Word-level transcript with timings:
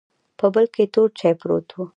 په 0.39 0.45
بل 0.53 0.65
کې 0.73 0.83
تور 0.93 1.09
چاې 1.19 1.31
پروت 1.39 1.69
و. 1.73 1.77